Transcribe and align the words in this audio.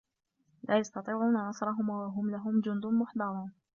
لا 0.63 0.77
يَستَطيعونَ 0.77 1.33
نَصرَهُم 1.33 1.89
وَهُم 1.89 2.31
لَهُم 2.31 2.61
جُندٌ 2.61 2.85
مُحضَرونَ 2.85 3.51